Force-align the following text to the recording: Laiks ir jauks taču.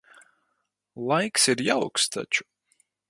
Laiks 1.09 1.45
ir 1.55 1.63
jauks 1.67 2.11
taču. 2.17 2.49